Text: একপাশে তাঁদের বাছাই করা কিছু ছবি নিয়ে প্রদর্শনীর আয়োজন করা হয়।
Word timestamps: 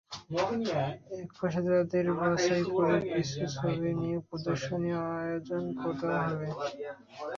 একপাশে 1.17 1.59
তাঁদের 1.67 2.05
বাছাই 2.19 2.63
করা 2.71 2.97
কিছু 3.09 3.41
ছবি 3.55 3.89
নিয়ে 3.99 4.17
প্রদর্শনীর 4.27 4.97
আয়োজন 5.15 5.63
করা 5.81 6.17
হয়। 6.27 6.51